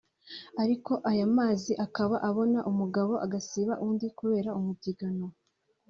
[0.63, 5.25] ariko aya mazi akaba abona umugabo agasiba undi kubera umubyigano